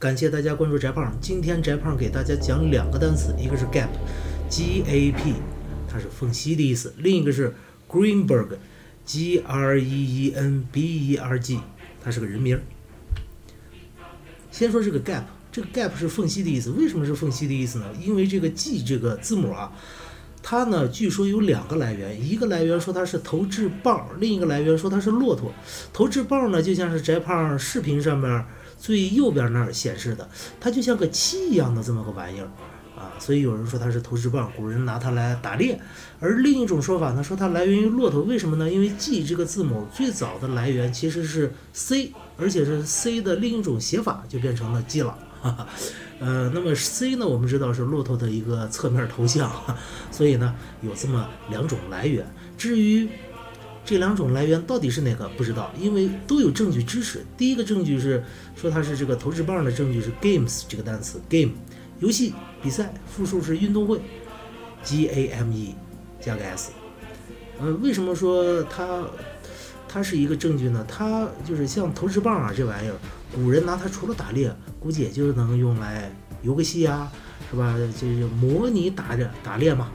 [0.00, 1.14] 感谢大家关注翟胖。
[1.20, 5.34] 今天翟胖给大家讲两个单词，一个是 gap，G A P，
[5.86, 7.52] 它是缝隙的意思；另一个是
[7.86, 11.60] Greenberg，G R E E N B E R G，
[12.02, 12.58] 它是个人名。
[14.50, 16.70] 先说这个 gap，这个 gap 是缝隙的意思。
[16.70, 17.84] 为什么是缝隙的意思呢？
[18.02, 19.70] 因为这个 G 这个字母啊，
[20.42, 25.52] 它呢据说有两个来源，一个来源说它是投掷棒，另一个来源说它是骆驼。
[25.92, 28.46] 投掷棒呢，就像是翟胖视频上面。
[28.80, 30.28] 最右边那儿显示的，
[30.58, 32.48] 它就像个七一样的这么个玩意儿
[32.96, 35.78] 啊，所以有人说它是投石棒，古人拿它来打猎。
[36.18, 38.70] 而另一种说法呢，说它来源于骆驼，为什么呢？
[38.70, 45.18] 因为 G 这个字母最早的来源其实是 C，而且是 C 的另一种写法，就变成了 G 了。
[46.20, 49.50] 呃，那么 C 呢，我们知道是骆驼的一个侧面头像，
[50.12, 52.26] 所以呢有这么两种来源。
[52.58, 53.08] 至于
[53.90, 55.28] 这两种来源到底是哪个？
[55.30, 57.26] 不知道，因为都有证据支持。
[57.36, 58.22] 第一个证据是
[58.54, 61.50] 说它是这个投掷棒的证据是 games 这个单词，game
[61.98, 64.00] 游戏比赛，复数是运动会
[64.84, 65.74] ，G A M E
[66.20, 66.70] 加个 S。
[67.60, 69.02] 嗯，为什么说它
[69.88, 70.86] 它是一个证据呢？
[70.88, 72.94] 它就是像投掷棒啊这玩意儿，
[73.34, 77.10] 古人拿它除了打猎，估计也就能用来游个戏啊，
[77.50, 77.76] 是吧？
[78.00, 79.90] 就是模拟打着打猎嘛。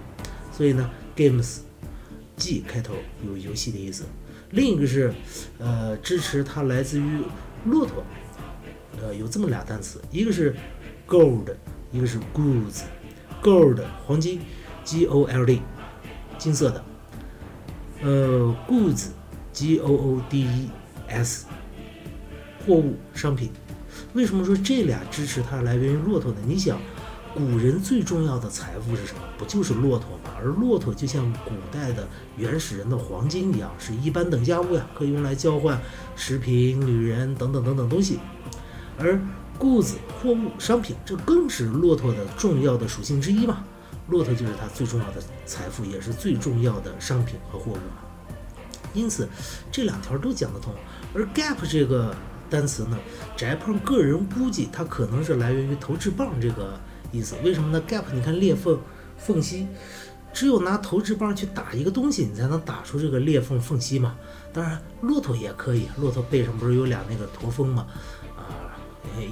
[0.51, 1.59] 所以呢，games。
[2.37, 2.93] G 开头
[3.25, 4.03] 有游戏的意思，
[4.51, 5.13] 另一个是，
[5.57, 7.21] 呃，支持它来自于
[7.65, 8.03] 骆驼，
[9.01, 10.55] 呃，有这么俩单词，一个是
[11.07, 11.53] gold，
[11.91, 12.81] 一个是 goods。
[13.41, 14.41] gold 黄金
[14.83, 15.61] ，G O L D，
[16.37, 16.83] 金色的。
[18.01, 19.07] 呃，goods
[19.53, 20.69] G O O D E
[21.07, 21.45] S，
[22.65, 23.51] 货物商品。
[24.13, 26.37] 为什么说这俩支持它来源于骆驼呢？
[26.45, 26.79] 你想。
[27.35, 29.19] 古人最重要的财富是什么？
[29.37, 30.31] 不就是骆驼吗？
[30.37, 35.77] 而骆驼就像古代的原始人的黄金一样，是一般等价物呀，可以用来交换
[36.15, 38.19] 食品、女人等等等等东西。
[38.97, 39.19] 而
[39.59, 43.65] goods 货物、商品，这更是骆驼的重要的属性之一嘛。
[44.07, 47.99] 骆驼就是它最重要的财富，也是最重要的商品和货物嘛。
[48.93, 49.27] 因此，
[49.69, 50.73] 这两条都讲得通。
[51.13, 52.15] 而 gap 这个
[52.49, 52.97] 单词呢，
[53.35, 56.79] 翟胖个人估计它可能是来源于投掷棒这个。
[57.15, 58.77] 意思为什么呢？gap，你看裂缝、
[59.17, 59.67] 缝隙，
[60.33, 64.15] 只有拿投掷棒去打一个东西，你才能打出这个裂缝、缝隙嘛。
[64.51, 67.87] 当然，骆驼也可以，骆驼背上不是有俩那个驼峰嘛？
[68.35, 68.75] 啊，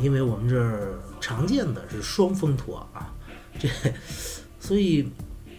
[0.02, 3.14] 因为我们这儿常见的是双峰驼啊，
[3.60, 3.68] 这，
[4.60, 5.10] 所以，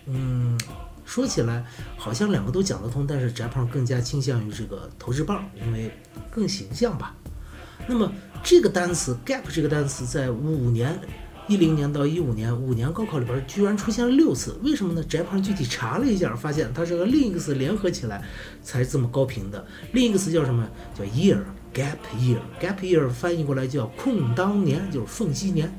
[0.06, 0.59] 嗯，
[1.05, 1.65] 说起来
[1.97, 5.91] 好像两个都讲得通，但是翟胖更加倾向于这个投掷棒，因为
[6.31, 7.15] 更形象吧。
[7.87, 8.11] 那么
[8.43, 10.99] 这个单词 gap 这个单词在五年。
[11.47, 15.05] 一零年到一五年五年高考里边居然出现了六次，为什么呢？
[15.05, 18.22] 翟胖具体查了一下，发现它是和另一个词联合起来
[18.62, 19.62] 才这么高频的。
[19.93, 20.66] 另一个词叫什么？
[20.99, 25.71] 叫 year，gap year，gap year 翻译过来叫空当年，就是缝隙年。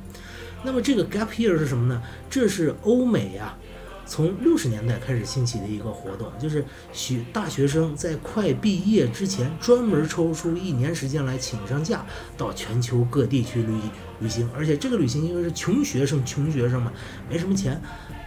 [0.64, 2.00] 那么这个 gap year 是什么呢？
[2.30, 3.58] 这是欧美呀。
[4.06, 12.06] 从六十年代开始兴起的一个活动，就是学大学生在快毕业之前，专门抽出一年时间来请上假，
[12.38, 13.74] 到全球各地去旅
[14.20, 14.48] 旅行。
[14.56, 16.94] 而且这个旅行因为是穷学生，穷学生嘛，
[17.28, 17.82] 没什么钱，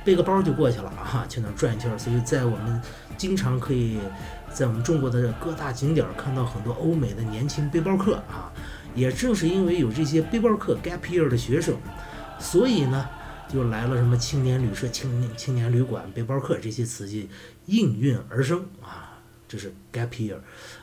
[0.05, 1.97] 背个包就过去了啊，去那转一圈。
[1.99, 2.83] 所以在我们
[3.17, 3.99] 经常可以
[4.53, 8.53] 在我们中国的各大景点看到很多欧美的年轻背包客啊。
[8.95, 11.77] 也正是因为有这些背包客 gap year 的学生，
[12.41, 13.09] 所以呢。
[13.49, 17.29] 就来了什么青年旅社、青年青年旅馆、背包客这些词句
[17.67, 19.18] 应运而生啊，
[19.49, 20.37] 这是 gap year，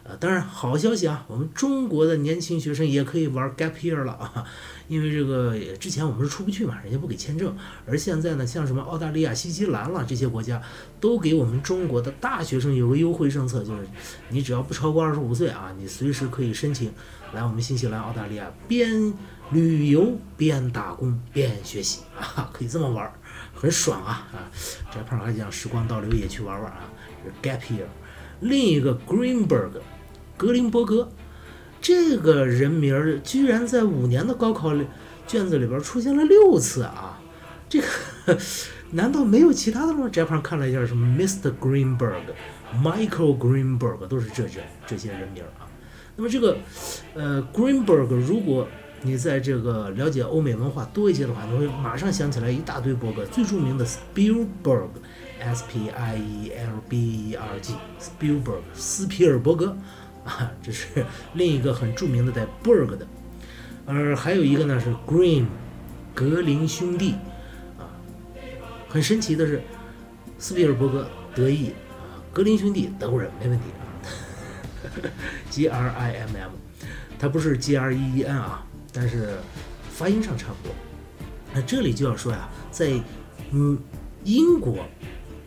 [0.04, 4.44] 呃，当然好消息啊，我们中国的年轻学生也可以玩 gap year 了啊，
[4.88, 7.56] 因为这个之前我们是出不去嘛，人家不给签证，
[7.88, 10.62] 而现在呢，像什么澳大利亚、新西兰了这些国家，
[11.00, 13.88] 都给我们中国的大学生有个优惠政策，就是
[14.30, 16.92] 你只要不超过二十五岁啊，你随时可以申请
[17.34, 19.14] 来我们新西兰、澳大利亚边。
[19.52, 23.14] 旅游边打工边学习啊，可以这么玩，
[23.54, 24.50] 很爽啊啊！
[24.92, 26.90] 翟胖还讲时光倒流也去玩玩啊
[27.44, 27.86] ，gap year。
[28.42, 29.72] 另一个 Greenberg，
[30.38, 31.10] 格林伯格，
[31.82, 34.86] 这个人名儿居然在五年的高考里
[35.28, 37.20] 卷子里边出现了六次啊！
[37.68, 37.88] 这个
[38.92, 40.08] 难道没有其他的吗？
[40.10, 41.52] 翟胖看了一下，什么 Mr.
[41.60, 42.22] Greenberg、
[42.84, 45.68] Michael Greenberg 都是这这这些人名儿啊。
[46.16, 46.58] 那么这个
[47.14, 48.68] 呃 Greenberg 如果
[49.02, 59.78] 你在这个了解欧美文化多一些的话，你会马上想起来一大堆博格，最著名的 Spielberg，S P I E L B E R G，Spielberg，斯皮尔伯格，
[60.26, 63.06] 啊，这是另一个很著名的带 Berg 的，
[63.86, 65.46] 而还有一个呢是 Green，
[66.16, 67.14] 格林兄弟，
[67.78, 67.86] 啊，
[68.90, 69.62] 很神奇的是，
[70.40, 71.70] 斯皮尔伯格德意。
[71.70, 73.86] 啊，格林兄弟德国人没问题啊，
[75.52, 76.52] G R I M M，
[77.20, 78.66] 它不是 G R E E N 啊。
[78.96, 79.38] 但是
[79.92, 80.74] 发音上差不多。
[81.54, 82.98] 那这里就要说呀，在
[83.52, 83.78] 嗯
[84.24, 84.78] 英国。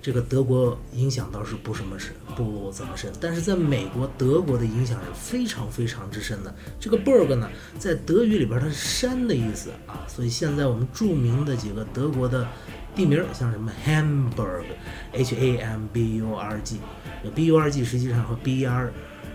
[0.00, 6.54] 这个德国影响倒是不什么深，不怎么深，但是在美国、德国的影响是非常非常之深的。
[6.80, 12.46] 这个 berg 呢，在德语里边它是山的意思啊，所以现在我们著名的几个德国的
[12.94, 18.90] 地名，像什么 Hamburg，H A M B U R G，B U R G 实际上和 B R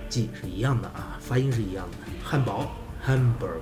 [0.10, 1.98] G 是一样的啊，发音是一样的。
[2.24, 2.72] 汉堡
[3.06, 3.62] Hamburg，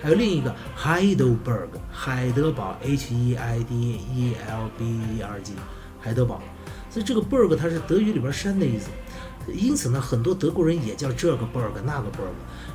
[0.00, 5.52] 还有另一个 Heidelberg，海德堡 H E I D E L B E R G。
[6.00, 6.40] 海德堡，
[6.88, 8.88] 所以这个 berg 它是德语里边山的意思，
[9.52, 12.30] 因此呢，很多德国人也叫这个 berg 那个 berg。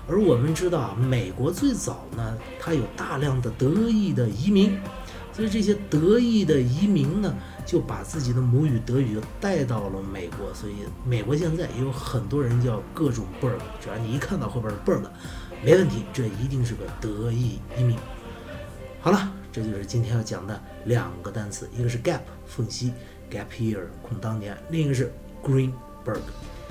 [0.10, 4.78] 而我们知道啊，美国最早呢，它有大量的德裔的移民，
[5.32, 7.34] 所以这些德裔的移民呢，
[7.66, 10.74] 就把自己的母语德语带到了美国，所以
[11.08, 15.04] 美国现在也有很多人叫各种 berg，只要你一看到后边的 berg，
[15.64, 17.98] 没问题，这一定是个得意一命。
[19.00, 22.92] 好了，这就是今天要讲的两个单词，一个是 gap 缝隙。
[23.32, 24.56] Gap year，空当年。
[24.70, 25.12] 另一个是
[25.42, 26.20] Greenberg，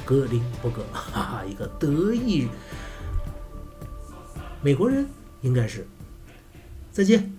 [0.04, 2.46] 格林伯格，哈哈，一个得意
[4.60, 5.04] 美国人，
[5.40, 5.84] 应该是。
[6.92, 7.32] 再见。